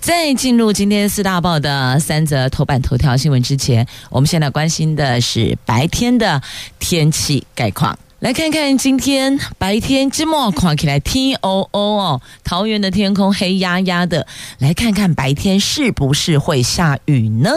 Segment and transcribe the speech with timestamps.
[0.00, 6.40] 在进入今天四大报的三则头版头条新闻之前，我们现在关心的是白天的
[6.78, 7.96] 天气概况。
[8.20, 14.26] 来看看今天白天这么看起来天哦哦哦，桃园的天空黑压压的。
[14.58, 17.50] 来看看白天是不是会下雨呢？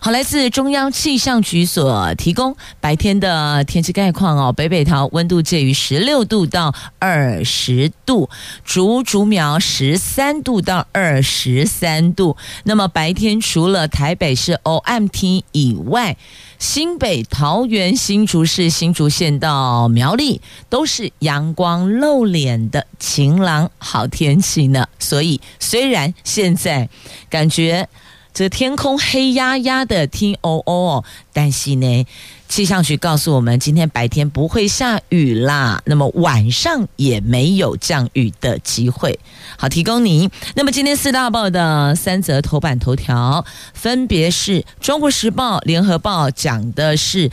[0.00, 4.50] 好，来自中央气象局所提供白天的天气概况哦。
[4.50, 8.30] 北北桃温度介于十六度到二十度，
[8.64, 12.34] 竹竹苗十三度到二十三度。
[12.64, 16.16] 那么白天除了台北市 OMT 以外，
[16.58, 24.88] 新北、桃园、新竹市、新竹县到苗栗都是阳光露脸的晴朗好天气呢。
[24.98, 26.88] 所以，虽然现在
[27.30, 27.88] 感觉
[28.34, 32.06] 这天空黑压压的，听哦哦，但是呢。
[32.48, 39.18] 气象局告诉我们，今天白天不会下雨啦，那么晚上也没有降雨的机会。
[39.58, 40.30] 好，提供你。
[40.54, 47.30] 那么今天四大报的三则头版头条，分别是《中国时报》、《联合报》讲的是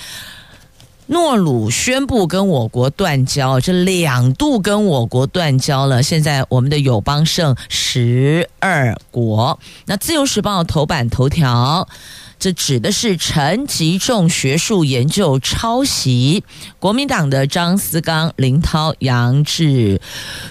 [1.08, 6.04] 诺鲁宣布跟我国断交，这两度跟我国断交了。
[6.04, 9.58] 现在我们的友邦剩十二国。
[9.86, 11.88] 那《自由时报》头版头条。
[12.46, 16.44] 这指的是陈吉仲学术研究抄袭，
[16.78, 20.00] 国民党的张思刚、林涛、杨志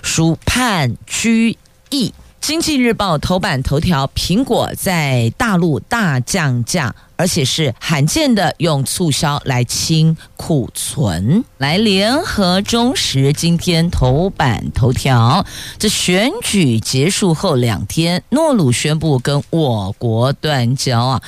[0.02, 1.56] 书判拘
[1.90, 2.12] 役。
[2.40, 11.44] 经济日报头版头条：苹果在大陆大降价，而且是罕见的用促销来清库存。
[11.58, 15.44] 来，联合中时今天头版头条：
[15.78, 21.22] 这选举结束后两天，诺鲁宣布跟我国断交啊！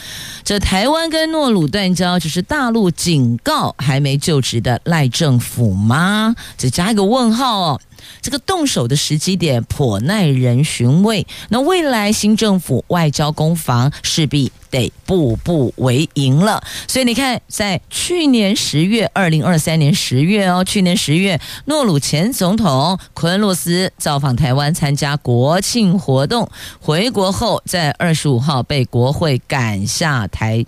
[0.45, 6.35] 这台湾跟诺鲁断交，就是大陆警告还没就职的赖政府吗？
[6.57, 7.81] 这加一个问号哦。
[8.23, 11.27] 这个动手的时机点颇耐人寻味。
[11.49, 16.63] 那未来新政府外交攻防势必得步步为营了。
[16.87, 26.49] 所以你看，在去年十月，二零二三年十月哦，去年十月，诺鲁前总统奎恩洛斯造访台湾参加国庆活动，
[26.81, 30.65] 回国后在二十五号被国会赶下台。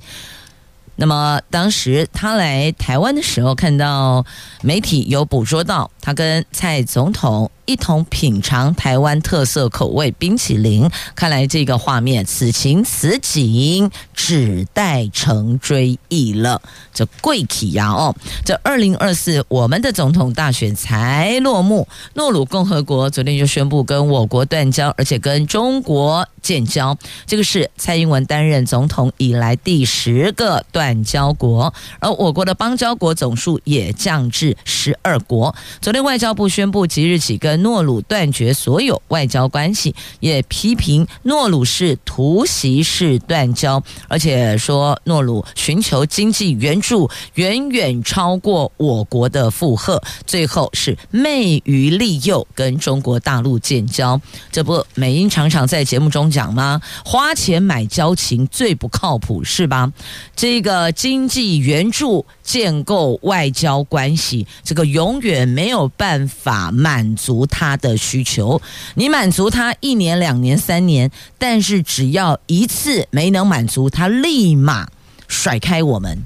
[1.00, 4.26] 那么当时他来台湾的时候，看到
[4.62, 10.90] 媒体有捕捉到他跟蔡总统一同品尝台湾特色口味冰淇淋。
[11.14, 16.60] 看来这个画面，此情此景，只待成追忆了。
[16.92, 18.12] 这贵体呀哦，
[18.44, 26.98] 这二零二四我们的总统大选才落幕，诺鲁共和国昨天就宣布跟我国断交，而且跟中国建交。
[27.24, 30.87] 这个是蔡英文担任总统以来第十个断。
[30.88, 35.54] 断交国，而我国的邦交国总数也降至十二国。
[35.82, 54.18] 昨天外交部宣布，即日起跟诺鲁断绝所有外交关系，也批评诺鲁是突袭式断交，而且说诺鲁寻求经济援助远远超过我国的负荷，最后是昧于利诱跟中国大陆建交。
[54.50, 56.80] 这不，美英常常在节目中讲吗？
[57.04, 59.92] 花钱买交情最不靠谱，是吧？
[60.34, 60.77] 这个。
[60.78, 68.62] 呃，经济援助建构外交关系，这个永远没有办法满足他的需求。
[68.94, 74.88] 你满足他一年、两年、三年，但是只要一次没能满足，他立马
[75.26, 76.16] 甩开我们，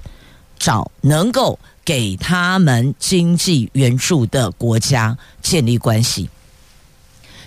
[0.58, 6.28] 找能够给他们经济援助的国家建立关系。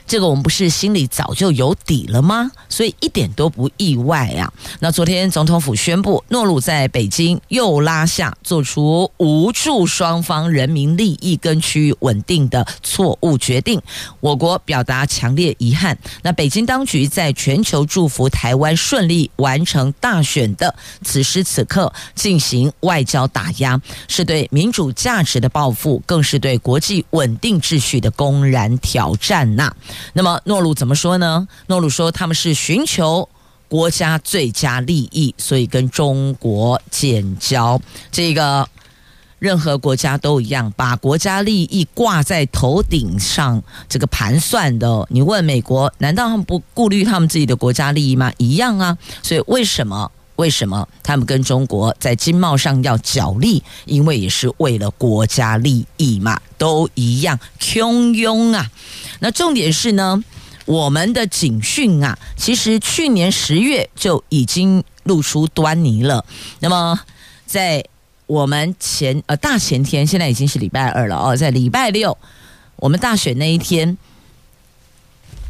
[0.07, 2.51] 这个我们不是心里早就有底了吗？
[2.69, 4.51] 所以一点都不意外啊。
[4.79, 13.81] 那昨天总统府宣布，诺鲁在北京又拉下做出无助双方人民利益跟区域稳定的错误决定，
[14.19, 15.97] 我国表达强烈遗憾。
[16.21, 29.73] 那北京当局在全球祝福台湾顺利完成大选的此时此刻进行外交打压，是对民主价值的报复，更是对国际稳定秩序的公然挑战呐。
[30.13, 31.47] 那么诺鲁怎么说呢？
[31.67, 33.27] 诺鲁说他们是寻求
[33.67, 37.81] 国家最佳利益，所以跟中国建交。
[38.11, 38.67] 这个
[39.39, 45.05] 任何国家都一样，把国家利益挂在头顶上，这个盘算的。
[45.09, 48.31] 你问美国，难道他们不顾虑他们自己的国家利益吗？
[48.37, 48.97] 一样啊。
[49.21, 53.63] 所以为什么为什么他们跟中国在经贸上要角力？
[53.85, 58.69] 因为也是为了国家利益嘛，都一样汹涌啊。
[59.19, 60.21] 那重点是呢，
[60.65, 66.25] 我们的警讯啊，其实去年十月就已经露出端倪了。
[66.59, 66.99] 那么
[67.45, 67.85] 在
[68.27, 72.17] 我们前呃大前天，现在已经是礼拜二了哦，在礼拜六
[72.75, 73.97] 我们大选那一天，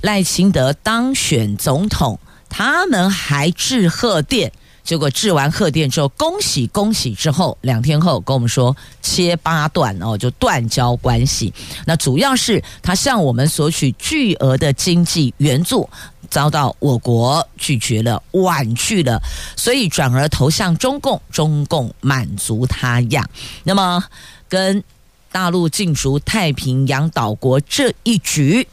[0.01, 4.51] 赖清德当选总统，他们还致贺电。
[4.85, 7.13] 结果致完贺电之后，恭喜恭喜！
[7.15, 11.51] 之后两天后跟我们说切八段哦，就断交关系。
[11.85, 15.89] 那主要是他向我们索取巨额的经济援助，
[16.29, 19.19] 遭到我国拒绝了，婉拒了，
[19.57, 23.27] 所以转而投向中共，中共满足他呀。
[23.63, 24.03] 那么
[24.47, 24.83] 跟
[25.31, 28.67] 大陆竞逐太平洋岛国这一局。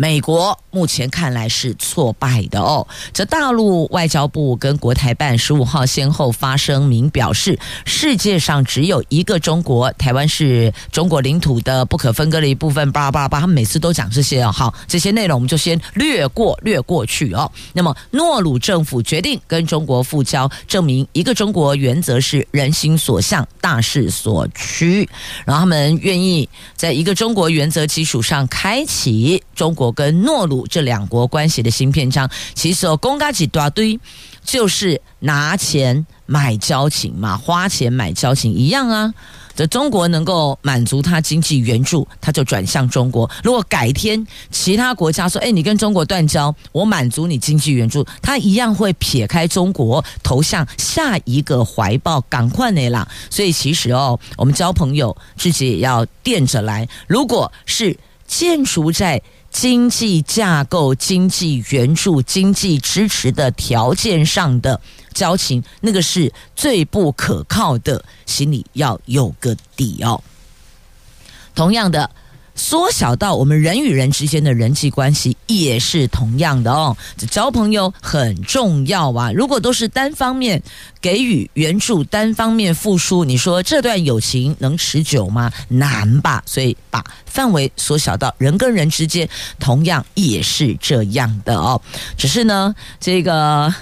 [0.00, 2.86] 美国目前看来是挫败的哦。
[3.12, 12.92] 这大陆外交部跟国台办十五号先后发声明表示，世界上只有一个中国，台湾是中国领土的不可分割的一部分。
[12.92, 14.52] 巴拉巴拉巴，他们每次都讲这些哦。
[14.52, 17.50] 好，这些内容我们就先略过，略过去哦。
[17.72, 25.08] 那么，诺鲁政府决定跟中国复交，证明一个中国原则是人心所向、大势所趋。
[25.44, 29.87] 然后他们愿意在一个中国原则基础上开启中国。
[29.92, 33.98] 跟诺鲁这两国关系的新篇章，其实哦，公家几大堆，
[34.44, 39.12] 就是拿钱买交情嘛，花钱买交情一样啊。
[39.54, 43.28] 这中国能够满足他经济援助，他就转向中国。
[43.42, 53.08] 如果改天其他国家说：“哎，你跟中国断交，我满足你经济援助”，他一样会撇开中国，投向下一个怀抱，赶快的啦。
[53.30, 56.88] 所以其实哦，我们交朋友自己也要垫着来。
[57.08, 57.98] 如果是
[58.28, 64.80] 建筑在经济架构、经济援助、经济支持的条件上的
[65.14, 70.22] 交情，那个是最不可靠的，心里要有个底哦。
[71.54, 72.10] 同样的。
[72.58, 79.30] 缩小到我们人与人之间的人际关系也是同样的哦，这交朋友很重要啊。
[79.32, 80.60] 如果都是单方面
[81.00, 85.50] 给予援助、单方面付出，你说这段友情能持久吗？
[85.68, 86.42] 难吧。
[86.44, 89.28] 所以把范围缩小到人跟人之间，
[89.60, 91.80] 同样也是这样的哦。
[92.16, 93.72] 只是呢，这个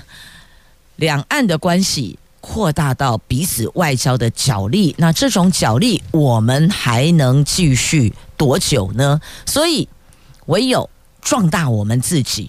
[0.97, 2.19] 两岸的关系。
[2.49, 9.21] 扩大到彼此外交的角力，那这种角力我们还能继续多久呢？
[9.45, 9.89] 所以
[10.47, 10.89] 唯有
[11.21, 12.49] 壮大我们自己，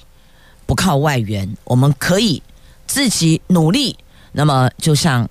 [0.67, 2.41] 不靠外援，我们可以
[2.85, 3.97] 自己努力。
[4.31, 5.27] 那么就像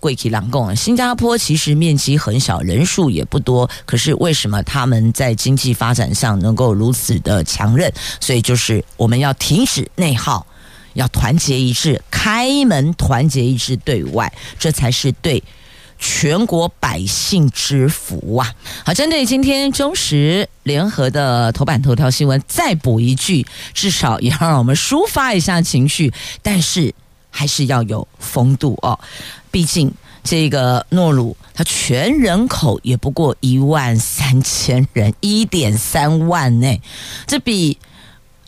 [0.00, 7.90] 贵体郎共，新加坡其实面积很小，人数也不多，可是为什么他们在经济发展上能够如此的强韧？
[8.20, 10.44] 所以就是我们要停止内耗。
[10.98, 15.40] 要团结一致，开门团结一致对外，这才是对
[15.96, 18.52] 全国百姓之福啊！
[18.84, 26.12] 好，针对今天中时联合的头版头条新闻，再补一句，至少也要让我们抒发一下情绪，
[26.42, 26.92] 但是
[27.30, 28.98] 还是要有风度哦。
[29.52, 29.92] 毕竟
[30.24, 36.76] 这个诺鲁，它全人口也不过一万三千人，一点三万呢，
[37.28, 37.78] 这比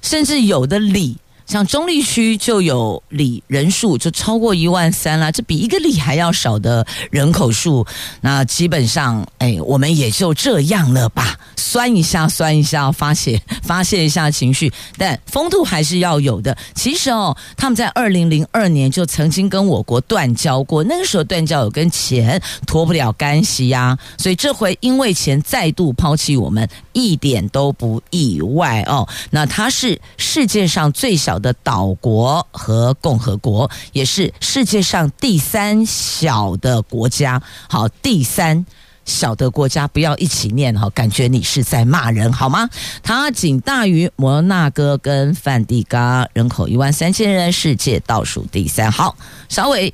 [0.03, 1.17] 甚至有的里。
[1.51, 7.85] 像中立区就有里人数就超过一万三啦，这比一个里还要少的人口数，
[8.21, 16.57] 那基本上，哎，我们也就这样了吧，酸一下，酸一下，发泄发泄一下情绪，但风度还是要有的。
[16.77, 29.09] 其实哦，他们在二零零二年就曾经跟我国断交过，那个时候断交有跟钱脱不了干系呀，所以这回因为钱再度抛弃我们，一点都不意外哦。
[29.31, 37.43] 那它是世界上最小的岛国和共和国，也是世界上第三小的国家。
[37.69, 38.65] 好，第三
[39.05, 42.69] 小的国家，不要一起念哈，感觉你是在骂人好吗？
[43.03, 48.93] 它仅大于摩纳哥跟梵蒂冈，人口一万三千人，世界倒数第三。
[48.93, 49.17] 好，
[49.49, 49.93] 小伟。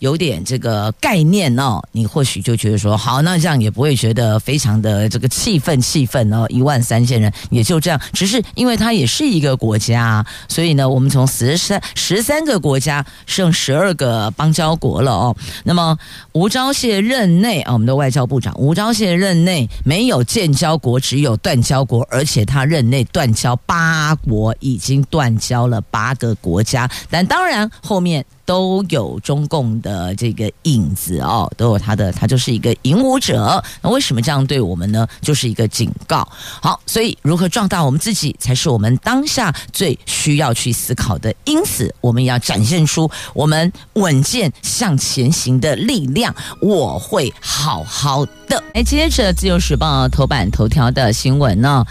[0.00, 6.46] 有点这个概念哦，你或许就觉得说好，那这样也不会觉得非常的这个气愤气愤哦。
[6.48, 15.36] 一万三千人也就这样，只是因为它也是一个国家，所以呢，我们从十三十三个国家剩十二个邦交国了哦。
[15.64, 15.96] 那么
[16.32, 28.24] 吴钊燮任内啊，我们的外交部长吴钊燮任内没有建交国，只有断交国，而且他任内断交八国，已经断交了八个国家，但当然后面。
[28.50, 33.62] 都有中共的这个影子哦，都有他的，他就是一个引武者。
[33.80, 35.06] 那为什么这样对我们呢？
[35.20, 36.28] 就是一个警告。
[36.60, 41.32] 好，所以如何壮大我们自己，才是我们当下最需要去思考的。
[41.44, 46.34] 因此，我们要展现出我们稳健向前行的力量。
[46.60, 48.60] 我会好好的。
[48.74, 51.86] 来，接着《自由时报》头版头条的新闻呢，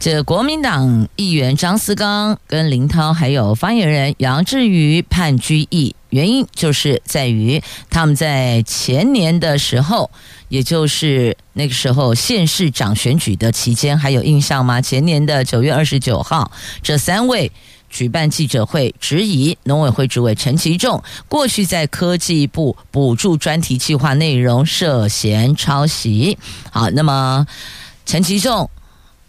[0.00, 10.10] 这国民党议员张思刚跟林涛还有发言人杨志瑜判居役，原因就是在于他们在前年的时候，
[10.48, 14.80] 也就是那个时候县市长选举的期间，还有印象吗？
[14.80, 16.52] 前年的九月二十九号，
[16.82, 17.50] 这三位。
[17.92, 26.38] 举办记者会，质疑农委会主委陈其仲过去在科技部补助专题计划内容涉嫌抄袭。
[26.70, 27.44] 好，那么
[28.06, 28.70] 陈其仲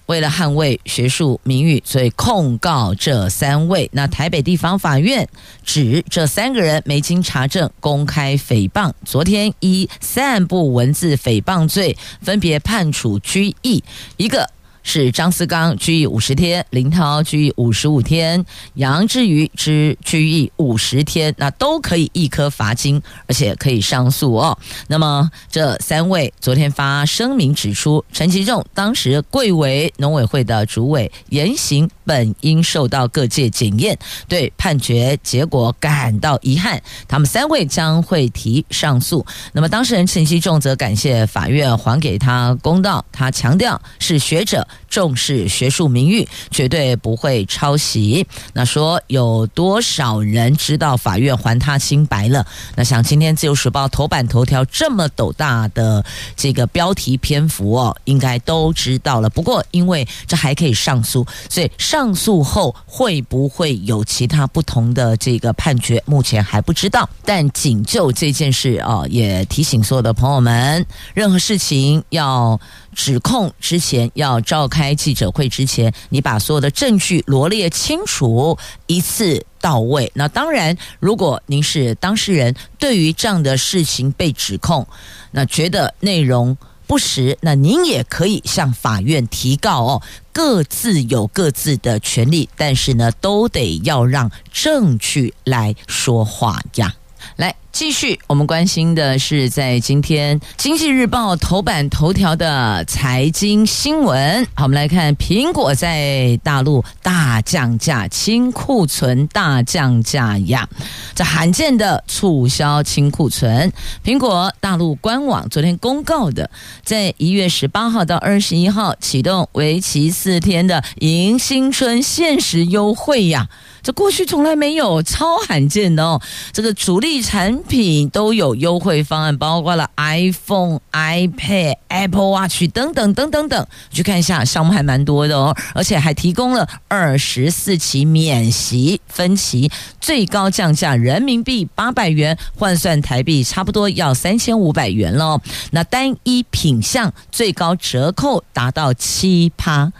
[0.05, 3.89] 为了捍卫学术名誉，所以控告这三位。
[3.93, 5.27] 那台北地方法院
[5.63, 13.83] 指这三个人没经查证公开诽谤，昨天依散布文字诽谤罪，分别判处拘役
[14.17, 14.49] 一个。
[14.83, 24.57] 是张思刚拘役五十天，林涛拘役五十五天，杨志瑜之拘役五十天，那都可以一颗罚金，而且可以上诉哦。
[24.87, 33.97] 那么这三位昨天发声明指出，陈其仲当时贵为农委会的主委，言行本应受到各界检验，
[34.27, 36.81] 对判决结果感到遗憾。
[37.07, 39.25] 他们三位将会提上诉。
[39.53, 44.67] 那么当事人陈其仲则感谢法院还给他公道，他强调是学者。
[44.89, 48.25] 重视学术名誉，绝对不会抄袭。
[48.53, 52.45] 那说有多少人知道法院还他清白了？
[52.75, 56.03] 那像今天自由时报头版头条这么斗大的
[56.35, 59.29] 这个标题篇幅哦，应该都知道了。
[59.29, 67.09] 不过因为这还可以上诉，所以上诉后会不会有其他不同的这个判决，目前还不知道。
[67.23, 72.59] 但仅就这件事哦，也提醒所有的朋友们，任何事情要。
[72.93, 78.57] 指控之前要召开记者会之前，你把所有的证据罗列清楚，
[78.87, 80.11] 一次到位。
[80.15, 84.87] 那当然，如果您是当事人，对于这样的事情被指控，
[85.31, 90.01] 那觉得内容不实，那您也可以向法院提告哦。
[90.33, 96.93] 各自有各自的权利，但是呢，都得要让证据来说话呀。
[97.37, 97.55] 来。
[97.71, 104.45] 继续，我们关心的是在今天《经济日报》头版头条的财经新闻。
[104.53, 110.67] 好，我们来看苹果在大陆大降价，清库存大降价呀！
[111.15, 113.71] 这罕见的促销清库存。
[114.03, 116.51] 苹果大陆官网昨天公告的，
[116.83, 123.47] 在一月十八号到二十一号启动为期四天的迎新春限时优惠呀！
[123.83, 126.21] 这过去从来没有，超罕见的哦！
[126.53, 133.67] 这个主力产品都有优惠方案，包括了 iPhone、iPad、Apple Watch 等等等等等。
[133.89, 145.41] 去看一下，项目还蛮多的哦，而且还提供了二十四期免息分期，最高降价人民币八百元，换算台币差不多要三千五百元喽。
[145.71, 149.91] 那单一品项最高折扣达到七趴。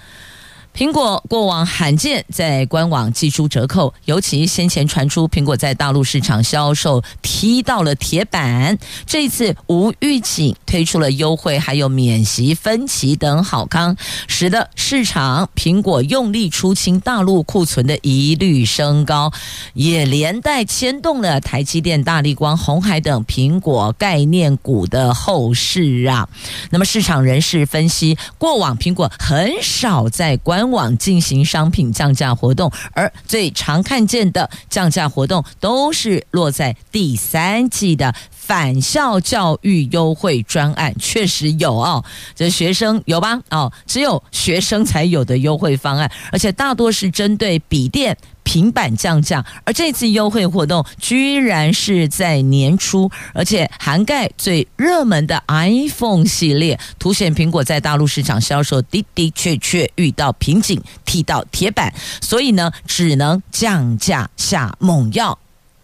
[0.74, 13.98] 苹果过往罕见在官网寄出折扣，尤其先前传出苹果在大陆市场销售踢到了铁板，这次无预警推出了优惠，还有免息分期等好康，
[14.28, 19.32] 使得市场苹果用力出清大陆库存的疑虑升高，
[19.74, 26.30] 也连带牵动了台积电、大立光、红海等苹果概念股的后市啊。
[26.70, 38.14] 那么市场人士分析，过往苹果很少在官官网进行商品降价活动，而最常看见的降价活动都是落在第三季的
[38.52, 42.04] 返校教育优惠专案，确实有哦，
[42.36, 43.40] 这学生有吧？
[43.50, 48.18] 哦，只有学生才有的优惠方案，而且大多是针对笔电。
[48.44, 65.38] 平板降价，而这次优惠活动居然是在年初，而且涵盖最热门的 iPhone 系列，凸显苹果在大陆市场销售的的确确遇到瓶颈，踢到铁板，所以呢，只能降价下猛药。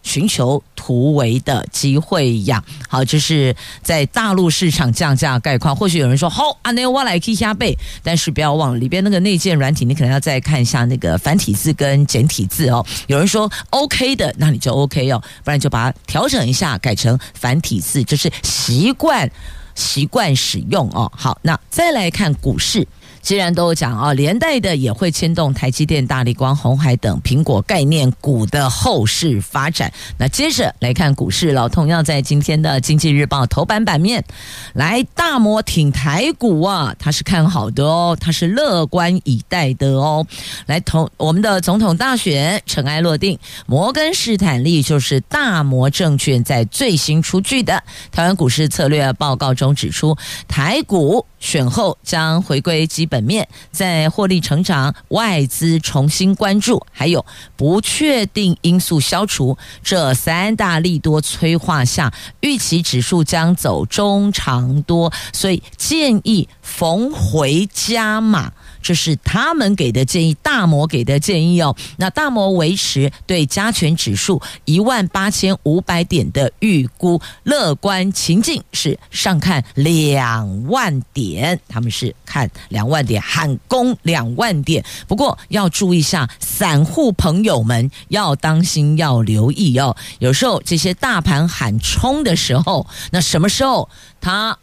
[0.08, 2.64] 寻求突围的机会呀！
[2.88, 5.76] 好，就是在大陆市场降价概况。
[5.76, 12.84] 或许有人说：“好，阿内我来 K 下背。”但是不要忘了里边那个内建软体，你可能要再看一下那个繁体字跟简体字哦。
[13.06, 19.30] 有人说 OK 的，那你就 OK 哦，不然就把它调整一下，改成繁体字，就是习惯
[19.74, 21.12] 习惯使用哦。
[21.14, 22.88] 好，那再来看股市。
[23.20, 29.92] 既然都讲啊，连带的也会牵动台积电、大立光、鸿海等苹果概念股的后市发展。
[30.18, 34.24] 那接着来看股市了，同样在今天的《经济日报》头版版面，
[34.72, 40.26] 来大摩挺台股啊，他是看好的哦，他是乐观以待的哦。
[40.66, 51.24] 来同我们的总统大选尘埃落定，摩根士坦利就是大摩证券在最新出具的台湾股市策略报告中指出，台股。
[51.40, 57.24] 选后将回归基本面，在获利成长、外资重新关注，还有
[57.56, 68.52] 不确定因素消除这三大利多催化下，预期指数将走中长多，所以建议逢回加码。
[68.82, 71.74] 这是他们给的建议，大摩给的建议哦。
[71.96, 84.84] 那大摩维持对加权指数一万八千五百点的预估，乐观情境是上看两万点，他们是看两万点，喊攻两万点。
[85.06, 89.96] 不过要注意一下，散户朋友们要当心，要留意哦。
[90.18, 93.88] 有时候这些大盘喊冲的时候，那什么时候
[94.20, 94.56] 它？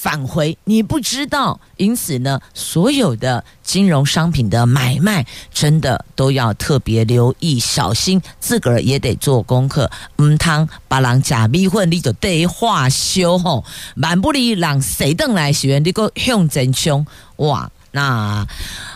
[0.00, 9.90] 返回你不知道，因此呢，所有的金融商品的买卖真的都要特别留意，小心，自个儿也得做功课。
[10.22, 13.64] 唔通把人假逼混，你就得化修吼，
[13.96, 17.04] 万不离让谁等来学，你个向真凶
[17.38, 18.46] 哇，那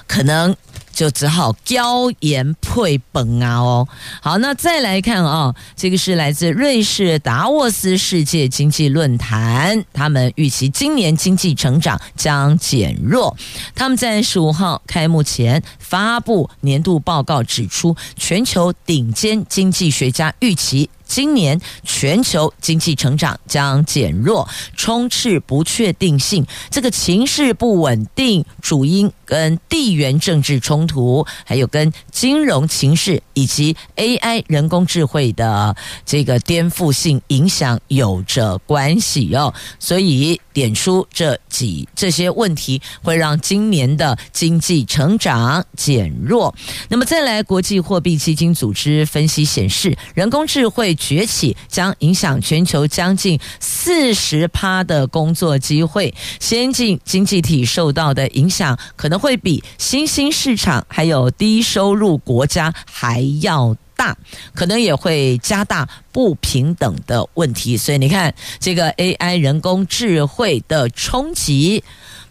[0.07, 0.55] 可能。
[0.93, 3.59] 就只好椒盐配本啊！
[3.59, 3.89] 哦，
[4.21, 13.37] 好，那再来看啊、这个是来自瑞士达沃斯世界经济论坛，他们预期今年经济成长将减弱。
[13.75, 20.91] 他们在十五号开幕前发布年度报告，指出全球顶尖经济学家预期。
[21.13, 26.47] 今年全球经济成长将减弱，充斥不确定性。
[26.71, 35.77] 这个情势不稳定，主因跟地缘政治冲突，还有跟金融情势以及 AI 人工智慧的
[36.07, 39.53] 这个颠覆性影响有着关系哦。
[39.79, 46.55] 所以点出这几这些问题，会让今年的经济成长减弱。
[46.89, 50.97] 那么再来，国际货币基金组织分析显示，人工智慧。
[51.03, 64.17] 崛起将影响全球将近四十趴的工作机会，先进经济体受到的影响可能会比新兴市场还有低收入国家还要大，
[64.55, 67.77] 可能也会加大不平等的问题。
[67.77, 71.83] 所以你看，这个 AI 人工智慧的冲击，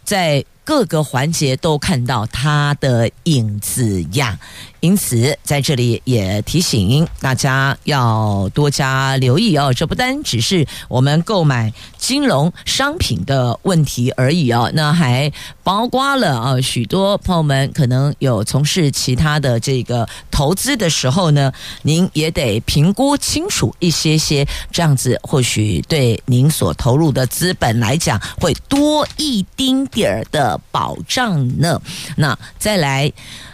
[0.02, 4.38] 在各个环节都看到它的影子呀。
[4.82, 9.72] 因此，在这里也提醒大家要多加留意哦。
[9.72, 31.80] 这不单只是我们购买金融商品的问题而已哦，那还包括了啊，许多朋友们可能有从事其他的这个投资的时候呢，您也得评估清楚一些些，这样子或许对您所投入的资本来讲会多一丁点儿的保障呢。
[32.16, 33.12] 那再来。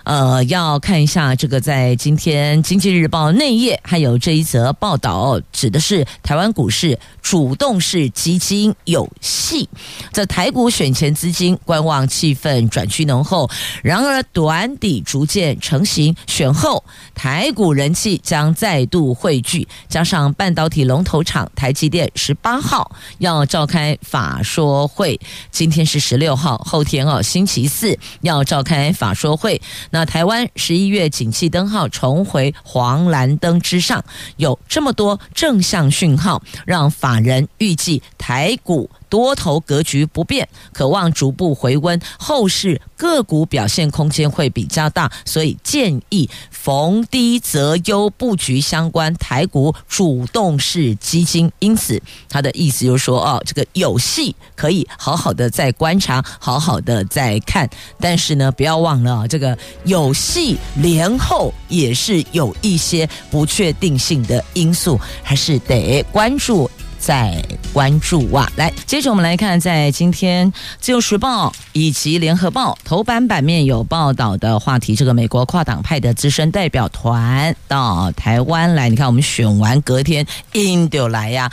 [0.09, 9.69] 呃，要看一下那这个，在今天《经济日报》内页还有这一则报道，指的是台湾股市主动式基金有戏。
[10.13, 13.51] 这台股选前资金观望气氛转趋浓厚，
[13.83, 16.85] 然而短底逐渐成型，选后
[17.17, 19.67] 台股人气将再度汇聚。
[19.89, 25.19] 加上半导体龙头厂台积电十八号要召开法说会，
[25.51, 29.61] 今天是十六号，后天哦，星期四要召开法说会。
[29.91, 34.05] 那台湾十一月景气灯号重回黄蓝灯之上，
[34.37, 38.91] 有这么多正向讯号，让法人预计台股。
[39.09, 51.51] 多头格局不变，可望逐步回温，后市个股表现空间会比较大，所以建议逢低择优布局相关台股主动式基金。
[51.59, 57.69] 因此，他的意思就是说，哦，这个有戏可以好好的再观察，好好的再看。
[58.01, 66.71] 但是呢，不要忘了，这个有戏连后也是有一些不确定性的因素，还是得关注。
[66.99, 81.51] 在关注哇，来，接着我们来看，在今天《自由时报》以及《联合报》头版版面有报道的话题，这个美国跨党派的资深代表团到台湾来，你看我们选完隔天，印度来呀，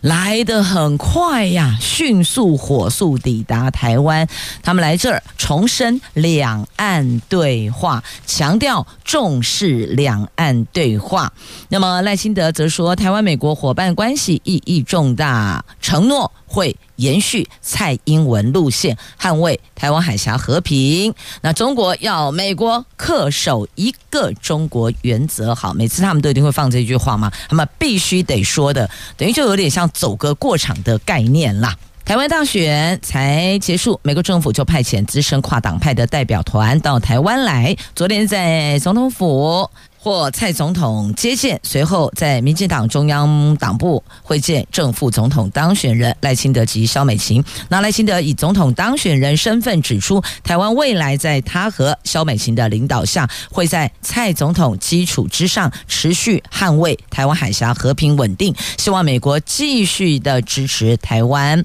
[0.00, 4.26] 来得很快呀，迅速火速抵达台湾，
[4.62, 11.32] 他们来这儿重申两岸对话，强调重视两岸对话。
[11.68, 15.62] 那么赖清德则说，台湾美国伙伴关系意义重大。
[15.82, 21.12] 承诺会延续蔡英文路线，捍卫台湾海峡和平。
[21.42, 25.54] 那中国要美国恪守一个中国原则。
[25.54, 31.76] 好，每次他们都一定会放这句话嘛，他们必须得说的，等于就有点像走个过场的概念啦。
[32.04, 37.76] 台湾大选才结束，美国政府就派遣资深跨党派的代表团到台湾来。
[37.96, 39.68] 昨天在总统府。
[40.06, 47.42] 或蔡总统接见，随后在民进党中央党部会见正副总统当选人赖清德及萧美琴。
[47.68, 58.54] 那赖清德以总统当选人身份指出，台湾未来在他和萧美琴的领导下，会在蔡总统基础之上持续捍卫台湾海峡和平稳定。
[58.78, 61.64] 希望美国继续的支持台湾。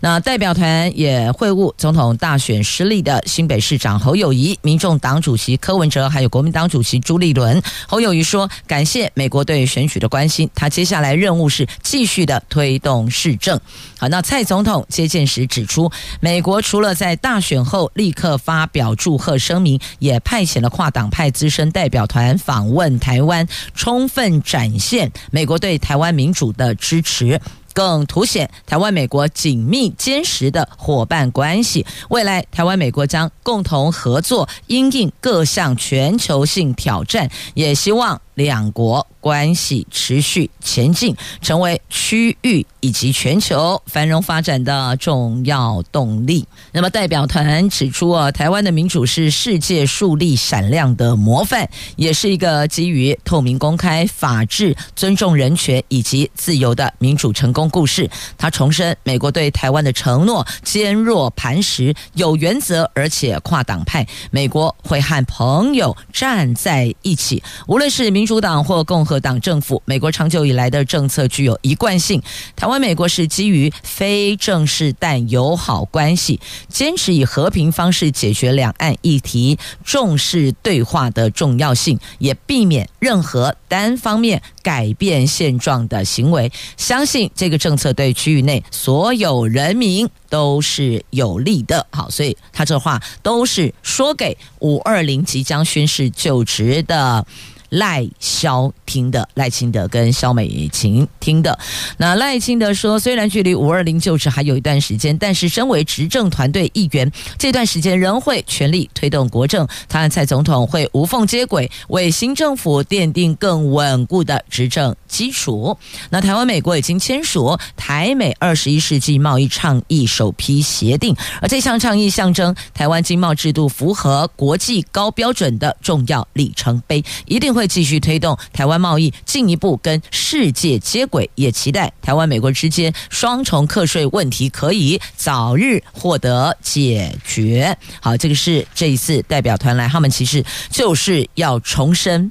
[0.00, 7.62] 那代表团也会晤总统大选失利的新北市长侯友谊、民众党主席柯文哲，还有国民党主席朱立伦。
[7.86, 13.60] 侯友谊说：“感谢美国对选举的关心，他接下来任务是继续的推动市政。”
[13.98, 27.40] 好，那蔡总统接见时指出，美国除了在大选后立刻发表祝贺声明，也派遣了跨党派资深代表团访问台湾，充分展现美国对台湾民主的支持。
[27.74, 46.46] 更凸显台湾美国紧密坚实的伙伴关系，未来台湾美国将共同合作，应应各项全球性挑战，也希望两国关系持续前进，成为区域以及全球繁荣发展的重要动力。
[46.72, 58.10] 那么代表团指出啊，台湾的民主是世界树立闪亮的模范，也是一个基于透明、公开、法治、尊重人权以及自由的民主成功故事。
[58.36, 64.06] 他重申美国对台湾的承诺坚若磐石，有原则，而且跨党派。
[64.30, 72.22] 美国会和朋友站在一起，无论是民民主党或共和党政府，美国长久以来的政策具有一贯性。
[72.56, 86.50] 台湾美国是基于非正式但友好关系，坚持以和平方式解决两岸议题，重视对话的重要性，也避免任何单方面改变现状的行为。
[86.78, 91.86] 相信这个政策对区域内所有人民都是有利的。
[91.90, 97.26] 好，所以他这话都是说给五二零即将宣誓就职的。
[97.74, 101.58] 赖萧听的，赖清德跟萧美琴听的。
[101.96, 109.66] 那赖清德说，虽然距离五二零就职还有一段时间，但是身为执政团队一员，这段时间仍会全力推动国政。
[109.88, 115.76] 他和蔡总统会无缝接轨，为新政府奠定更稳固的执政基础。
[116.10, 127.63] 那台湾美国已经签署台美二十一世纪贸易倡议首批协定，而这项倡议象征台湾经贸制度符合国际高标准的重要里程碑，一定会。
[127.66, 137.76] 继续推动台湾贸易进一步跟世界接轨，也期待台湾美国之间双重课税问题可以早日获得解决。
[138.00, 142.30] 好，这个是这一次代表团来，他们其实就是要重申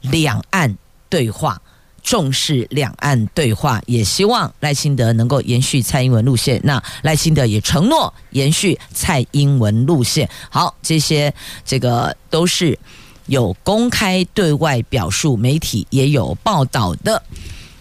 [0.00, 0.76] 两岸
[1.08, 1.60] 对话，
[2.02, 6.60] 重视两岸对话，也希望赖清德能够延续蔡英文路线。
[6.64, 10.28] 那赖清德也承诺延续蔡英文路线。
[10.50, 11.32] 好，这些
[11.64, 12.78] 这个都是。
[13.26, 17.22] 有公开对外表述，媒体也有报道的，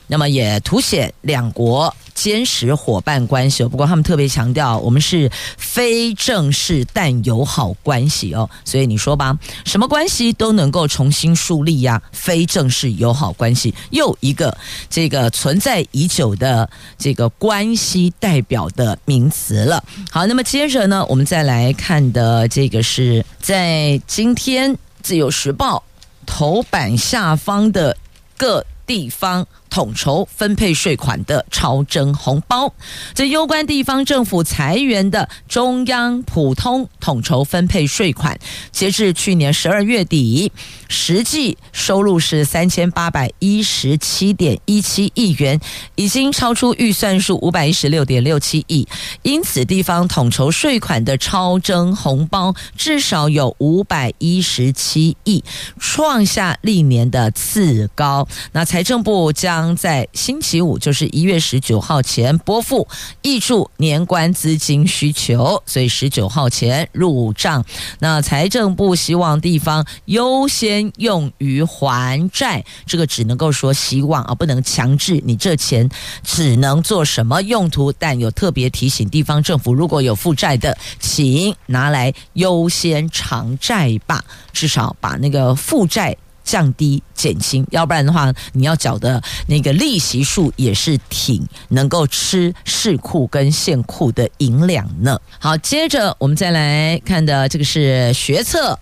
[0.08, 3.70] 那么也凸显两国坚实伙伴关系哦。
[3.70, 8.48] 不过他们特别强调，我们是非正式但友好关系哦。
[8.64, 12.02] 所以你说吧，什么关系都能够重新树立呀？
[12.12, 14.56] 非正式友好关系，又一个
[14.90, 19.84] 这个存在已久的这个关系代表的名词了。
[20.12, 24.78] 好，那么接着呢，我们再来看的这个是在今天。
[25.04, 25.84] 自由时报
[26.26, 27.96] 头版下方的
[28.38, 29.46] 各地方。
[29.74, 32.72] 统筹分配税款的超征红包，
[33.16, 38.38] 这攸关地方政府财源的中央普通统筹分配税款，
[38.72, 40.52] 截至去年十二月底，
[40.90, 45.60] 实际收入是三千八百一十七点一七亿元，
[45.96, 48.88] 已经超出预算数五百一十六点六七亿，
[49.24, 55.44] 因此地方统筹税款的超征红包至少有五百一十七亿，
[55.80, 58.28] 创下历年的次高。
[58.52, 62.88] 那财政部将在星期五，就是一月十九号前拨付
[63.22, 67.64] 挹注年关资金需求，所以十九号前入账。
[68.00, 75.90] 那财政部希望地方优先用于还债，这个只能够说希望啊，不能强制你这钱
[76.24, 77.92] 只能做什么用途。
[77.92, 86.18] 但有特别提醒地方政府，如果有负债的，请拿来优先偿债吧，至少把那个负债。
[86.44, 95.20] 降低减轻，要不然的话，你要缴的那个利息数也是挺能够吃市库跟县库的银两呢。
[95.40, 98.78] 好，接着我们再来看的这个是学测，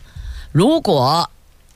[0.52, 1.30] 如果。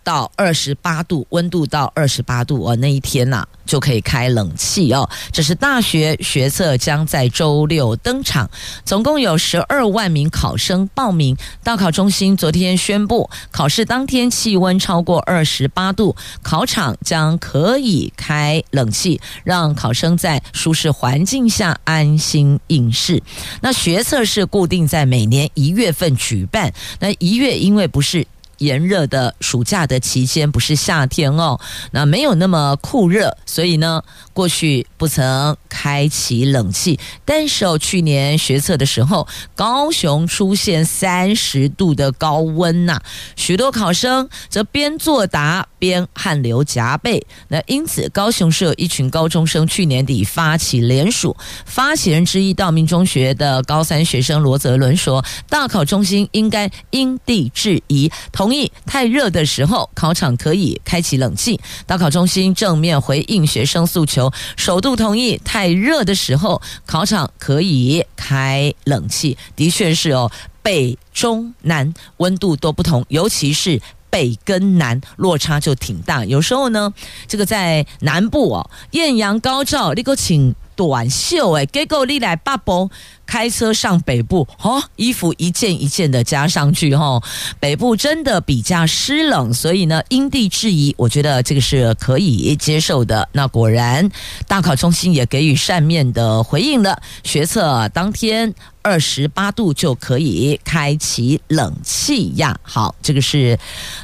[0.05, 5.09] 到二十八度，温度到二十八度哦，那一天呐、就可以开冷气哦。
[5.31, 8.47] 这是大学学测将在周六登场，
[8.85, 11.35] 总共有十二万名考生报名。
[11.63, 23.23] 到考中心昨天宣布，考试当天气温超过二十八度，考场将可以开冷气，让考生在舒适环境下安心应试。
[23.61, 28.27] 那学测是固定在每年一月份举办，那一月因为不是。
[28.57, 31.59] 炎热的暑假的期间不是夏天哦，
[31.91, 36.99] 那没有那么酷热，所以呢，过去不曾开启冷气。
[37.23, 43.01] 但是哦，去年学测的时候，高雄出现三十度的高温呐，
[43.35, 47.23] 许多考生则边作答边汗流浃背。
[47.49, 61.59] 那因此，高雄市有一群高中生去年底发起联署，发起人之一道明中学的高三学生罗泽伦说：“大考中心应该因地制宜。”同意太热的时候，考场可以开启冷气。
[61.85, 69.37] 大考中心正面回应学生诉求，首度同意太热的时候，考场可以开冷气。
[69.55, 70.31] 的确是哦，
[70.63, 73.79] 北中南温度都不同，尤其是
[74.15, 76.23] 北跟南落差就挺大。
[76.23, 76.93] 有时候呢，
[77.27, 82.89] 这个在南部哦，艳阳高照，你给我请短袖诶，结果你来八波。
[83.27, 87.19] 开车上北部，哦，衣服一件一件的加上去，哈，
[87.59, 93.27] 北部真的比较湿冷，所以呢，因地制宜，我觉得这个是可以接受的。
[93.31, 94.07] 那果然，
[94.47, 97.01] 大考中心也给予善面的回应了。
[97.23, 102.55] 学测当天二十八度就可以开启冷气呀。
[102.61, 103.57] 好，这个是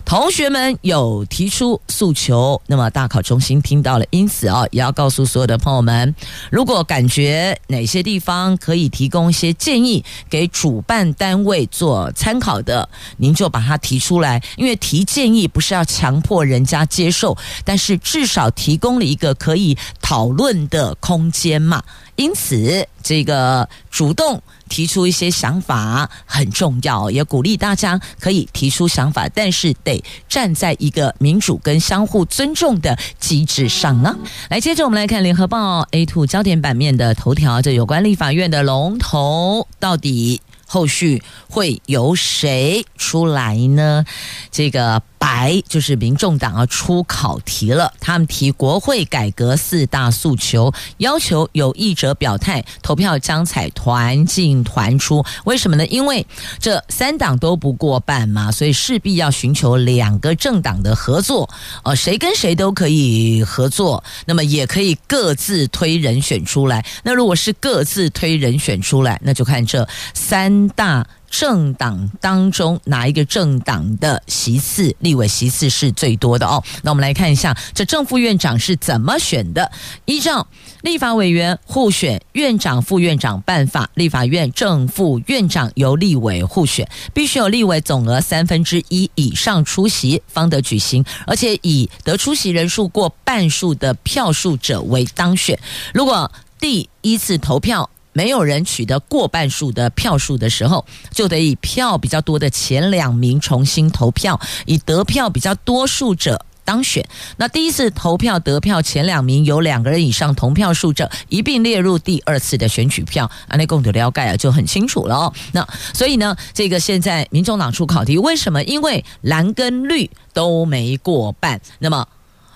[0.03, 6.15] 同学们有提出诉求，那么大考中心听到了，因此啊，也要告诉所有的朋友们，
[6.49, 8.91] 如如果感觉哪些地方可以。
[8.91, 14.39] 提供一些建议给主办单位做参考的，您就把它提出来。
[14.57, 21.81] 因为提建议不是要强迫人家接受，但是至少提供了一个可以讨论的空间嘛。
[22.17, 24.39] 因此，这个主动
[24.71, 34.15] 提出一些想法很重要，也鼓励大家可以提出想法，但是得站在一个民主跟相互尊重的机制上啊。
[34.49, 40.41] 来，接着我们来看《联合报》A two 焦点版面的头条，这有关立法院的龙头到底。
[40.73, 44.05] 后续会由谁出来呢？
[44.51, 47.93] 这个白就是民众党要出考题了。
[47.99, 55.23] 他们提国会改革四大诉求，要求有意者表态，投票将采团进团出。
[55.45, 55.85] 为什么呢？
[55.85, 56.25] 因为
[56.57, 61.47] 这三党都不过半嘛，所以势必要寻求两个政党的合作。
[61.83, 66.83] 呃，谁跟谁都可以合作，那么也可以各自推人选出来。
[67.03, 70.67] 那如果是各自推人选出来，那就看这三。
[70.69, 76.61] 大政党当中哪一个政党的席次，立委席次是最多的哦？
[76.83, 79.71] 那我们来看一下这正副院长是怎么选的。
[80.05, 80.45] 依照
[80.81, 95.57] 立法委员互选院长、副院长办法，立法院正副院长由立委互选，必须有立委总额三分之一以上出席方得举行，而且以得出席人数过半数的票数者为当选。
[95.93, 107.07] 如果第一次投票，没有人取得过半数的票数的时候，就得以票比较多的前两名重新投票，以得票比较多数者当选。
[107.37, 113.25] 那第一次投票得票前两名有两个人以上同票数者，一并列入第二次的选举票。
[113.47, 115.33] 啊，那共同了解啊，就很清楚了。
[115.53, 118.63] 那所以呢，这个现在民众党出考题，为什么？
[118.63, 121.61] 因为蓝跟绿都没过半。
[121.79, 122.07] 那么。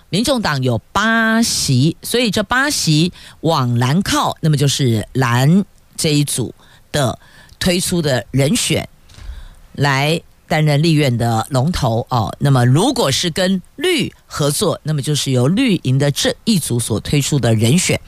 [0.09, 5.65] 民众党有八席，所以这八席往蓝靠，那么就是蓝
[5.97, 6.53] 这一组
[6.91, 7.17] 的
[7.59, 8.87] 推出的人选
[9.73, 12.33] 来担任立院的龙头哦。
[12.39, 17.99] 那么如果是跟绿合作，那么就是由绿营的这一组所推出的人选。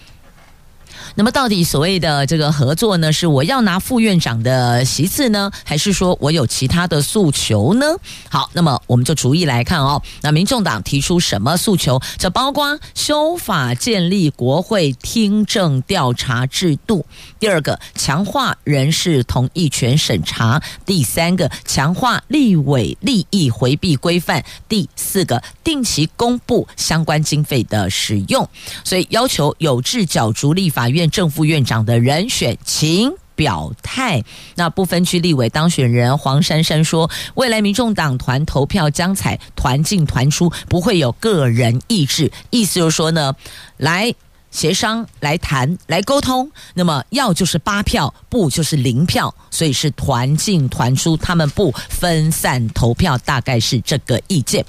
[1.18, 3.12] 那么，到底所谓的这个合作呢？
[3.12, 7.88] 是我要拿副院长的席次呢，还是说我有其他的诉求呢？
[8.30, 10.00] 好，那么我们就逐一来看哦。
[10.22, 12.00] 那民众党提出什么诉求？
[12.20, 17.04] 这包括修法建立国会听证调查制度；
[17.40, 28.48] 第二个，强化人事同意权审查；第三个，强化立委利益回避规范；第四个，定期公布相关经费的使用。
[28.84, 31.07] 所以要求有志角逐立法院。
[31.10, 34.24] 正副院长的人选，请表态。
[34.56, 42.32] 那不分区立委当选人黄珊珊说，未来民众党团投票将采团进团出，不会有个人意志。
[42.50, 43.36] 意思就是说呢，
[43.78, 44.14] 来。
[44.52, 54.66] 协商来谈来沟通，那么要就是八票，不就是零票，所以是团进团出，他们不分散投票，大概是这个意见。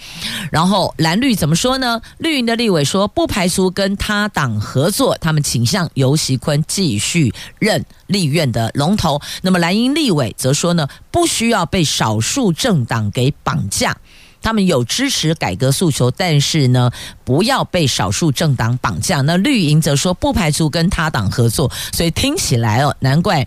[0.51, 2.01] 然后蓝绿怎么说呢？
[2.19, 9.21] 绿营的立委说不排除跟他党合作，他们倾向游锡堃继续任立院的龙头。
[9.43, 13.97] 那么蓝营立委则说呢，不需要被少数政党给绑架。
[14.43, 16.91] 他们有支持改革诉求，但是呢，
[17.25, 19.21] 不要被少数政党绑架。
[19.23, 23.47] 那绿营则说不排除跟他党合作，所以听起来哦，难怪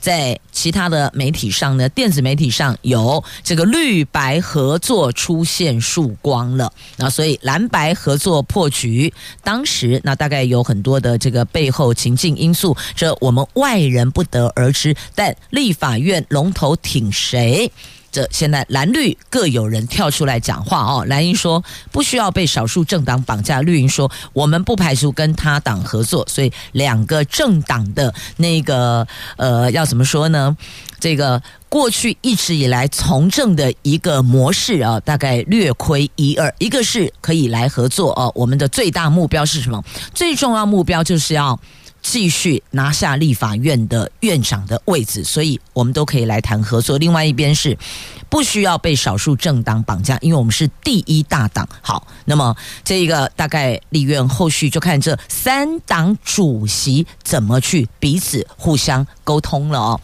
[0.00, 6.72] 在其他的媒体上呢，电子媒体上有这个绿白合作出现曙光了。
[6.96, 14.94] 那所以蓝白合作破局，当时那大概有很多的这个背后情境因素，这我们外人不得而知。
[15.14, 17.70] 但立法院龙头挺谁？
[18.12, 29.06] 这现在蓝绿各有人跳出来讲话哦，蓝营说不需要被少数政党绑架，绿营说我们不排除跟他党合作，所以两个政党的那个
[29.38, 30.54] 呃要怎么说呢？
[31.00, 36.54] 这个过去一直以来从政的一个模式啊，大概略亏一二。
[36.58, 39.82] 一个是可以来合作哦，我们的最大目标是什么？
[40.14, 41.58] 最重要目标就是要。
[42.02, 46.98] 继续拿下立法院的院长的位置，所以我们都可以来谈合作。
[46.98, 47.78] 另外一边是
[48.28, 51.66] 不需要被少数政党绑架，因为我们是第一大党。
[51.80, 60.00] 好，那么这一个大概立院后续就看这三党主席怎么去彼此互相沟通了哦。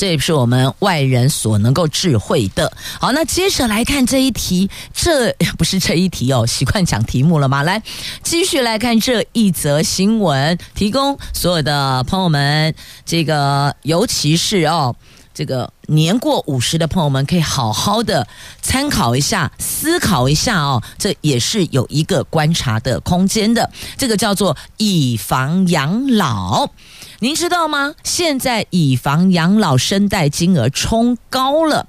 [0.00, 2.72] 这也是我们外人所能够智慧的。
[2.98, 7.62] 好，那接着来看这一题，这不是这一题哦，习惯讲题目了吗？
[7.62, 7.82] 来，
[8.22, 14.96] 继续来看这一则新闻，提供所有的朋友们，这个尤其是哦，
[15.34, 18.26] 这个年过五十的朋友们，可以好好的
[18.62, 23.70] 参考一下、思考一下哦，这也是有一个观察的空间的。
[23.98, 26.70] 这个叫做以房养老。
[27.22, 27.94] 您知道吗？
[28.02, 31.86] 现在以房养老生贷金额冲高了。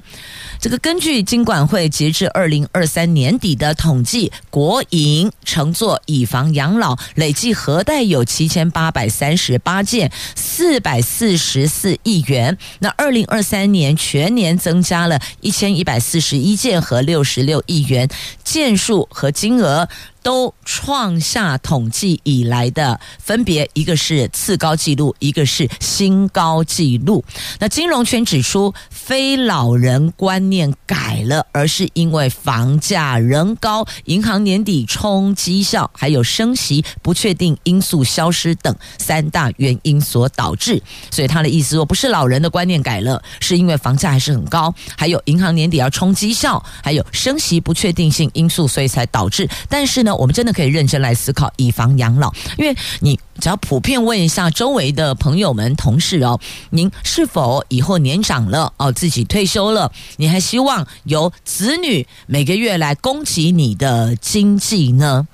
[0.59, 12.57] 这个根据金管会截至二零二三年底的统计，国营承作以房养老累计核贷有七千八百三十八件，四百四十四亿元。
[12.79, 18.09] 那二零二三年全年增加了一千一百四十一件和六十六亿元，
[18.43, 19.87] 件数和金额。
[20.23, 27.23] 都创下统计以来的分别，一个是次高纪录，一个是新高纪录。
[27.60, 40.81] 那金融圈指出，非老人观念改了，而是因为房价仍高，银行年底冲绩效，还有升息不确定因素消失等三大原因所导致。
[41.10, 49.49] 所以他的意思说，不是老人的观念改了，是因为房价还是很高，还有银行年底要冲绩效，还有升息不确定性因素，所以才导致。
[49.67, 65.28] 但是呢，我们真的可以认真来思考以防养老，因为你只要普遍问一下周围的朋友们、同事哦，您是否以后年长了哦，自己退休了，你还希望由子女每个月来供给你的经济呢？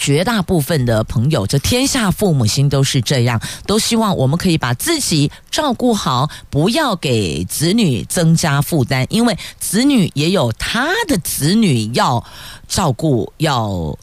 [0.00, 12.24] 绝大部分的朋友，这天下父母心都是这样，都希望我们可以把自己照顾好，不要给子女增加负担，因为子女也有他的子女要
[12.66, 13.94] 照顾，要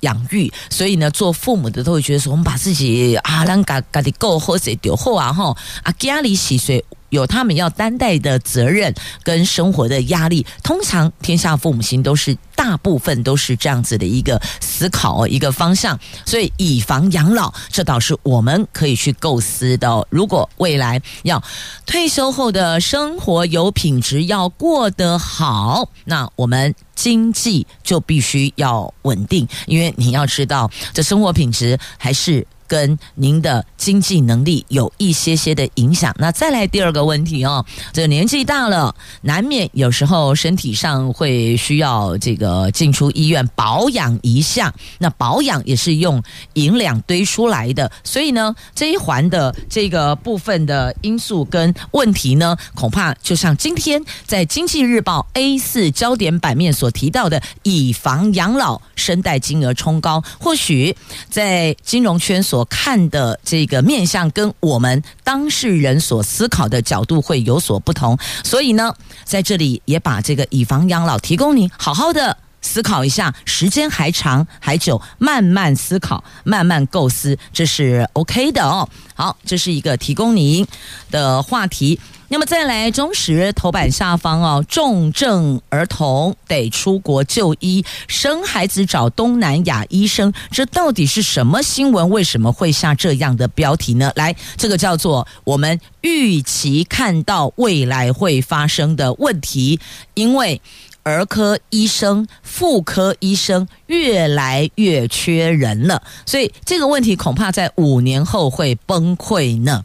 [0.00, 6.84] 养育，所以呢，做父母的都会觉得说，我们把自己啊，让家家的够喝水丢后啊，哈啊家里洗水。
[7.12, 20.06] 有他们要担待的责任跟生活的压力，通常天下父母心都是大部分都是这样子的一个思考一个方向，所以以房养老，这倒是我们可以去构思的。
[20.08, 21.42] 如果未来要
[21.84, 32.46] 退休后的生活有品质，要过得好，那我们经济就必须要稳定，因为你要知道，这生活品质还是。
[32.66, 36.14] 跟您的经济能力有一些些的影响。
[36.18, 44.72] 那再来第二个问题哦，这年纪大了，难免有时候身体上会需要这个进出医院保养一下。
[44.98, 46.22] 那保养也是用
[46.54, 60.96] 银两堆出来的，所以呢，这一环的这个部分的因素跟问题呢，恐怕就像今天在《经济日报》A4 焦点版面所提到的，以房养老生贷金额冲高，或许
[61.28, 68.94] 在金融圈所看的这个面向跟我们当事人所思考的角度会有所不同，所以呢，
[69.24, 78.88] 在这里也把这个以房养老提供您好好的思考一下，时间还长还久，慢慢思考，慢慢构思，这是 OK 的哦。
[79.14, 80.66] 好，这是一个提供您
[81.10, 81.98] 的话题。
[82.32, 92.08] 那么再来，中时头版下方哦，重症儿童得出国就医，生孩子找东南亚医生，这到底是什么新闻？
[92.08, 94.10] 为什么会下这样的标题呢？
[94.16, 99.78] 来，这个叫做我们预期看到未来会发生的问题，
[100.14, 100.58] 因为
[101.02, 109.84] 儿科医生、妇科医生越来越缺人了，所以这个问题恐怕在五年后会崩溃呢。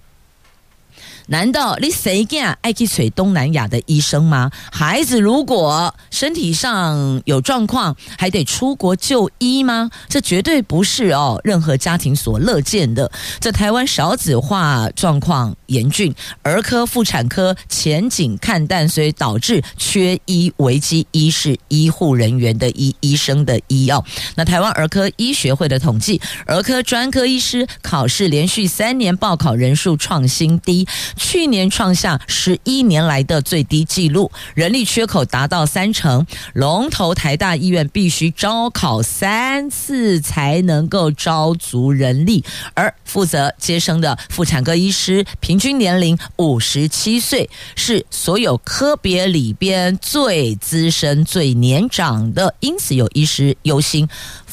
[1.27, 4.49] 难道你谁敢爱去找东南亚的医生吗？
[4.71, 9.89] 孩子如果身体上有状况，还得出国就医吗？
[10.07, 13.11] 这绝对不是哦，任何家庭所乐见的。
[13.39, 21.05] 这台湾少子化状况严峻，儿科、妇产科前景看淡，所以导致缺医危机。
[21.11, 24.03] 医是医护人员的医，医生的医哦。
[24.35, 30.87] 那台湾儿科医学会的统计，儿科专科医师考试连续三年报考人数创新低。
[31.17, 54.07] 去年创下十一年来的最低纪录，人力缺口达到三成，龙头台大医院必须招考三次才能够招足人力，而负责接生的妇产科医师平均年龄五十七岁，是所有科别里边最资深、最年长的，因此有医师忧心。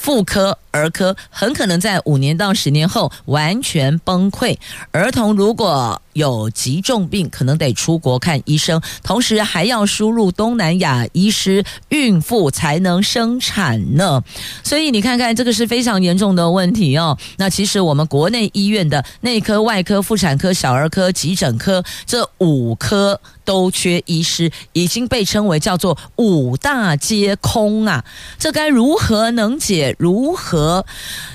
[0.05, 4.55] 妇科、儿科很可能在五年到十年后完全崩溃。
[4.91, 14.23] 儿童如果有急重病，可能得出国看医生，同时还要输入东南亚医师，孕妇才能生产呢。
[14.63, 17.17] 所以你看看，这个是非常严重的问题哦。
[17.39, 28.05] 那其实我们国内医院的内科、外科、妇产科、小儿科、急诊科这五科都缺医师，已经被称为叫做五大皆空啊。
[28.39, 29.95] 这该如何能解？
[29.99, 30.85] 如何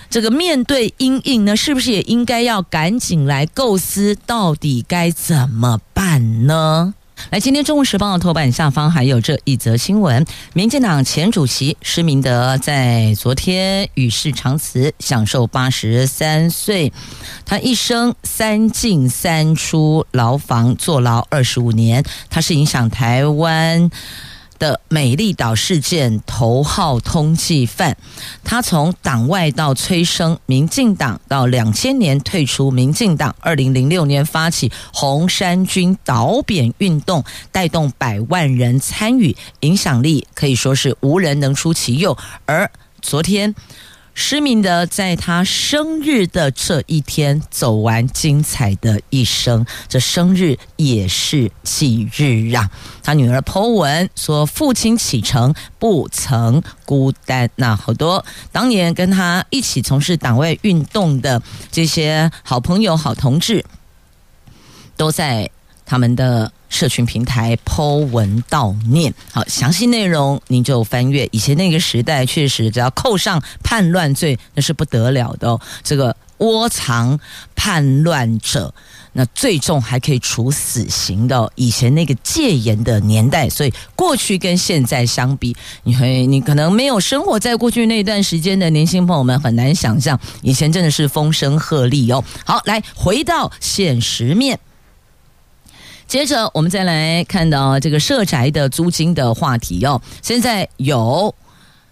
[0.10, 1.56] 这个面对阴影呢？
[1.56, 6.96] 是不是也应该要赶紧来构思，到底该怎么办呢？
[7.32, 16.92] 来，今天中国时报的头版下方还有这一则新闻：民进党前主席施明德在昨天与世长辞，享受八十三岁。
[17.46, 22.04] 他一生三进三出牢房，坐牢二十五年。
[22.30, 23.92] 他是影响台湾。
[24.60, 27.98] 的美丽岛事件头号通缉犯，
[28.44, 42.16] 他从党外到催生民进党，到两千年退出民进党，二零零六年发起红衫军倒扁运动，带动百万人参与，影响力可以说是无人能出其右。
[42.46, 42.70] 而
[43.02, 43.56] 昨天。
[44.22, 52.70] 施明德在他生日的这一天走完精彩的一生，这生日也是忌日啊！
[53.02, 61.42] 他女儿 Po 文说：“父亲启程不曾孤单。”那好多当年跟他一起从事党外运动的
[61.72, 63.64] 这些好朋友、好同志，
[64.98, 65.50] 都在
[65.86, 66.52] 他们的。
[66.70, 71.28] 社群平台 Po 文悼念，好，详细内容您就翻阅。
[71.32, 75.60] 以前那个时代，确实只要扣上叛乱罪，那是不得了的哦。
[75.84, 77.20] 这个窝藏
[77.56, 78.74] 叛乱者，
[79.14, 81.52] 那最重还可以处死刑的哦。
[81.56, 92.24] 以前那个戒严的年代，所以过去跟现在相比，你会你可能没有生活在过去那段时间的年轻朋友们很难想象，以前真的是风声鹤唳哦。
[92.46, 94.60] 好，来回到现实面。
[96.10, 100.02] 接着，我们再来看到这个社宅的租金的话题哦。
[100.24, 101.36] 现在有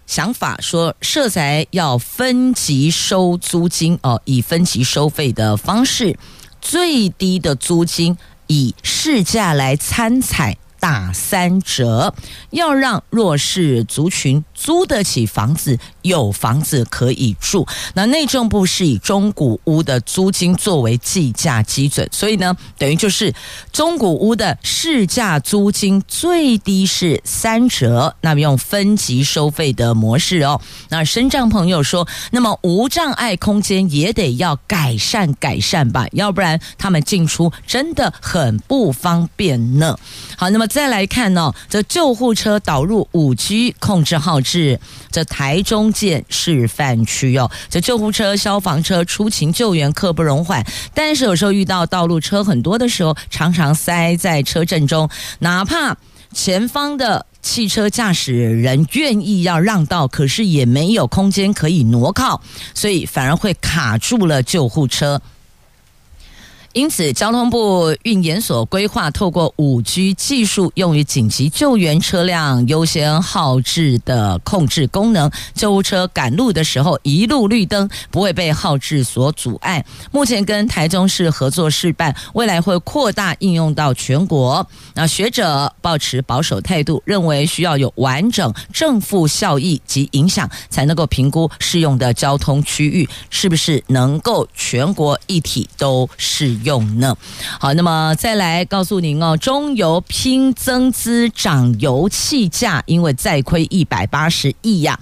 [0.08, 6.18] 想法说，社宅要分级收租金哦，以分级收费的方式，
[6.60, 10.58] 最低的租金以市价来参采。
[10.80, 12.14] 打三折，
[12.50, 17.66] 要让弱势族群租得起房子，有房子可以住。
[17.94, 23.34] 那内政部是以中古屋的租金作为计价基准，所以呢，等于就是
[23.72, 30.60] 中古屋的市价租金最低是三折，那么用分级收费的模式哦。
[30.88, 39.98] 那深障朋友说，那么无障碍空间也得要改善改善吧，要不然他们进出真的很不方便呢。
[40.36, 40.68] 好，那么。
[40.68, 44.80] 再来看哦，这救护车导入五 G 控制号是，
[45.12, 55.98] 这台中建示范区哦，这救护车、消防车出勤救援刻不容缓，但是有时候遇到道路车很多的时候，常常塞在车阵中，哪怕
[56.32, 58.32] 前方的汽车驾驶
[58.62, 62.40] 人愿意要让道，可是也没有空间可以挪靠，
[62.72, 65.20] 所以反而会卡住了救护车。
[66.78, 75.28] 因此，交通部运研所规划透过五 G 技术，用于紧急救援车辆优先号志的控制功能。
[75.54, 79.84] 救护车赶路的时候，一路绿灯，不会被号志所阻碍。
[80.12, 84.64] 目前跟台中市合作试办，未来会扩大应用到全国。
[84.94, 97.16] 那学者抱持保守态度，认为需要有完整正负效益及影响，才能够评估适用的交通区域是不是能够全国一体都适用用呢？
[97.58, 105.00] 好，那么再来告诉您哦，中油拼增资涨油气价，因为再亏一百八十亿呀。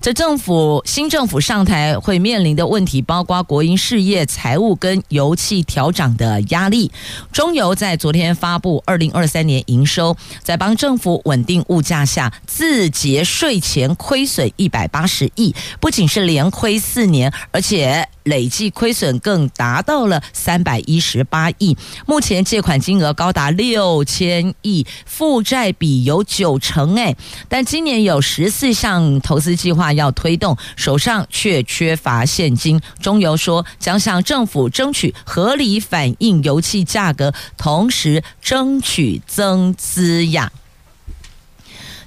[0.00, 6.90] 这政府新政府上台会面临的问题，包括国营事业财务跟油气调涨的压力。
[7.32, 18.08] 中油在昨天发布二零二三年营收，在帮政府稳定物价下，自结税前亏损一百八十亿，不仅是连亏四年，而且。
[18.24, 27.16] 累计亏损更达到了三百一十八亿，目前借款金额高达六千亿，负债比有九成诶，
[27.48, 32.80] 但今年有十四项投资计划要推动，手上却缺乏现金。
[33.00, 40.50] 中油说将向政府争取合理反映油气价格，同时争取增资呀。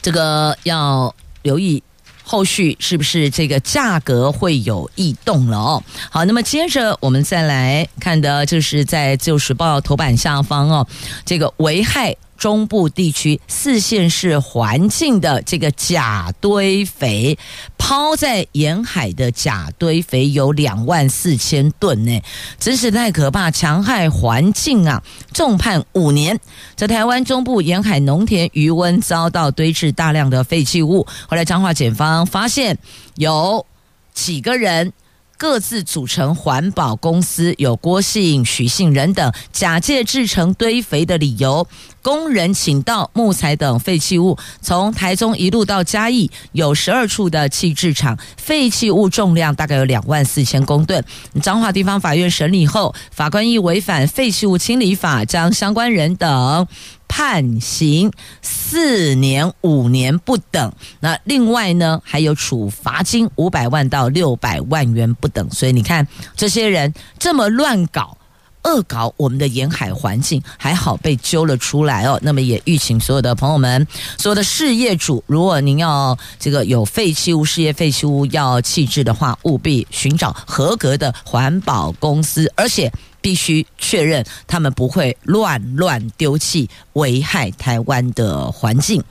[0.01, 1.83] 这个要留意。
[2.27, 5.83] 后续是不是这个价格会有异动了哦？
[6.09, 10.85] 好，那么接着我们再来看的，就是在《自由时报》头版下方哦，
[11.25, 12.13] 这个危害。
[12.37, 17.37] 中部地区四县市环境的这个甲堆肥，
[17.77, 22.21] 抛在沿海的甲堆肥有两万四千吨呢，
[22.59, 25.03] 真是太可怕，强害环境啊！
[25.33, 26.39] 重判五年。
[26.75, 32.77] 在台湾中部沿海农田余温遭到堆置大量的废弃物，后来彰化检方发现
[33.15, 33.65] 有
[34.13, 34.93] 几个人。
[35.37, 41.67] 各自组成环保公司，有郭姓、许姓人等，假借制成堆肥的理由，
[42.01, 51.03] 工人倾倒木材等废弃物，从台中一路到嘉义，有十二处的弃置场，废弃物重量大概有两万四千公吨。
[51.43, 56.67] 彰化地方法院审理后，法官依违反废弃物清理法，将相关人等。
[57.07, 60.71] 判刑四年、五年不等。
[60.99, 65.49] 那另外呢，还有处罚金五百万到六百万元不等。
[65.49, 68.17] 所以你看，这些人这么乱搞、
[68.63, 72.19] 恶搞我们的沿海环境，还好被揪了出来哦。
[72.21, 73.87] 那么也预请所有的朋友们，
[74.17, 82.91] 所有的事业主，如果您要这个有废弃物、事业废弃物要弃置的话，务必寻找合格的环保公司，而且。
[83.27, 89.03] 必须确认他们不会乱乱丢弃，危害台湾的环境。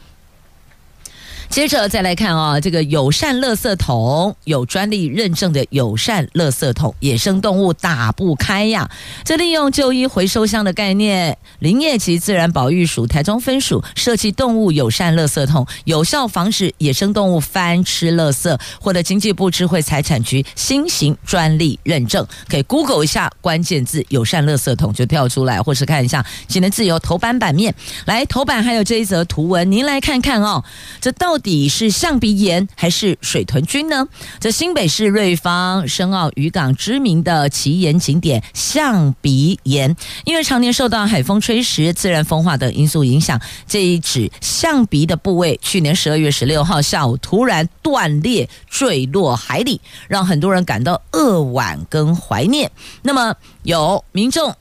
[1.57, 8.91] 接着再来看啊，这个友善垃圾桶有专利认证的友善垃圾桶，野生动物打不开呀。
[9.25, 22.27] 这利用旧衣回收箱的概念，林业及自然保育署台中分署设计动物友善垃圾桶，有效防止野生动物翻吃垃圾，获得经济部智慧财产局新型专利认证。
[22.51, 27.75] 可以 Google 一下关键字“友善垃圾桶”就跳出来，或是看一下今天自由头版版面。
[28.05, 30.63] 来，头版还有这一则图文，您来看看哦，
[31.01, 31.27] 这到。
[31.37, 34.09] 到底是象鼻岩还是水豚菌呢？
[34.41, 52.69] 这新北市瑞芳深澳渔港知名的奇岩景点象鼻岩，因为常年受到海风吹蚀、自然风化等因素影响，这一指象鼻的部位，去年十二月十六号下午突然断裂坠落海里，让很多人感到扼腕跟怀念。
[53.03, 54.53] 那么有民众。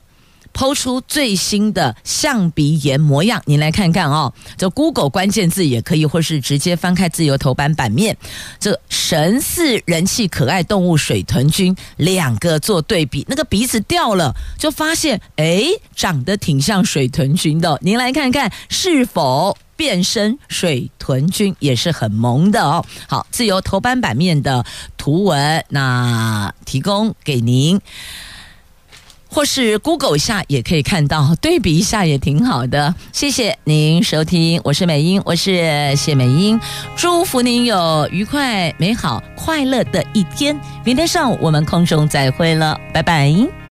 [0.56, 4.32] 抛出最新的象鼻岩模样，您来看看哦。
[4.56, 8.16] 这 Google 关键字也可以，或是直接翻开自由头版版面。
[8.58, 15.62] 这神似人气可爱动物水豚菌，两个做对比，那个鼻子掉了，就发现哎，
[15.94, 17.78] 长得挺像水豚菌的。
[17.82, 22.82] 您来看看是否变身水豚菌，也是很萌的哦。
[23.06, 24.64] 好，自由头版版面的
[24.96, 27.78] 图文，那提供给您。
[29.28, 32.94] 或是 Google 一下也可以看到，对比一下也挺好的。
[33.12, 36.58] 谢谢您收听，我是美英，我是谢美英，
[36.96, 40.58] 祝福您有愉快、美好、快乐的一天。
[40.84, 43.56] 明天上午我们空中再会了，拜拜。